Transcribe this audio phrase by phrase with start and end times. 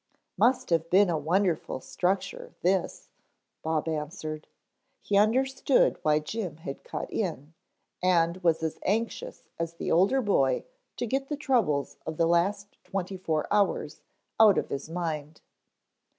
[0.35, 3.09] "Must have been a wonderful structure this,"
[3.61, 4.47] Bob answered.
[4.99, 7.53] He understood why Jim had cut in,
[8.01, 10.65] and was as anxious as the older boy
[10.97, 14.01] to get the troubles of the last twenty four hours
[14.39, 15.39] out of his mind.